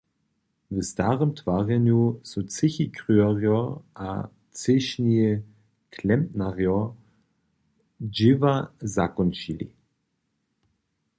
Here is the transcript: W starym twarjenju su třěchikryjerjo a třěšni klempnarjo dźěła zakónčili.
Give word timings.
W 0.71 0.83
starym 0.83 1.31
twarjenju 1.33 2.19
su 2.29 2.39
třěchikryjerjo 2.49 3.59
a 3.95 4.09
třěšni 4.53 5.25
klempnarjo 5.95 6.79
dźěła 8.15 8.55
zakónčili. 8.95 9.67